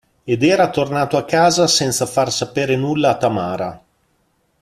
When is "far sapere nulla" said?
2.07-3.09